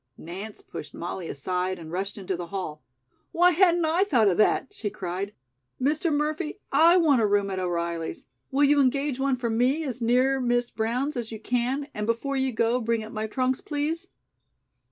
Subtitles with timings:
[0.17, 2.81] Nance pushed Molly aside and rushed into the hall.
[3.31, 5.35] "Why hadn't I thought of that?" she cried.
[5.79, 6.11] "Mr.
[6.11, 8.25] Murphy, I want a room at O'Reilly's.
[8.49, 12.35] Will you engage one for me as near Miss Brown's as you can, and before
[12.35, 14.07] you go bring up my trunks, please?"